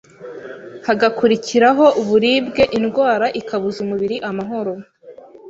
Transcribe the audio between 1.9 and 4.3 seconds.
uburibwe, indwara ikabuza umubiri